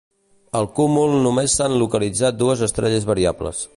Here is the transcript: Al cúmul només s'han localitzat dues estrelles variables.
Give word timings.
Al 0.59 0.67
cúmul 0.79 1.13
només 1.27 1.57
s'han 1.59 1.75
localitzat 1.83 2.41
dues 2.41 2.65
estrelles 2.69 3.07
variables. 3.11 3.63